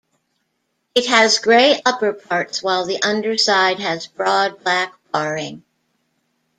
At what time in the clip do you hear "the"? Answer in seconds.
2.87-3.03